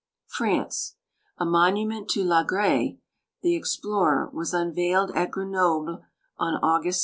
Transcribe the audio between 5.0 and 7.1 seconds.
at Grenoble on August 16.